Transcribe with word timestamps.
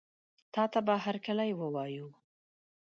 تاته 0.53 0.79
به 0.85 0.95
هرکلی 1.05 1.51
ووایو. 1.55 2.07